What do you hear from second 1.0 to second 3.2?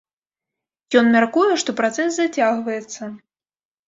Ён мяркуе, што працэс зацягваецца.